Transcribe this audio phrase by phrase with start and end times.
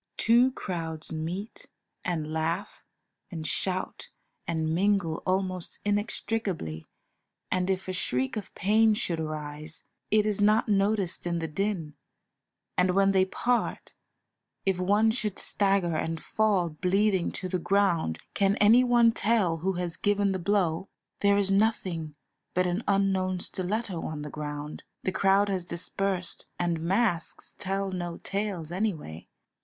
[0.17, 1.67] Two crowds meet
[2.03, 2.83] and laugh
[3.29, 4.09] and shout
[4.47, 6.87] and mingle almost inextricably,
[7.51, 11.93] and if a shriek of pain should arise, it is not noticed in the din,
[12.75, 13.93] and when they part,
[14.65, 19.73] if one should stagger and fall bleeding to the ground, can any one tell who
[19.73, 20.89] has given the blow?
[21.19, 22.15] There is nothing
[22.55, 28.17] but an unknown stiletto on the ground, the crowd has dispersed, and masks tell no
[28.23, 29.27] tales anyway.